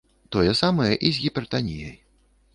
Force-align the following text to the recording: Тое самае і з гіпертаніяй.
Тое 0.35 0.53
самае 0.61 0.87
і 1.05 1.13
з 1.19 1.23
гіпертаніяй. 1.27 1.95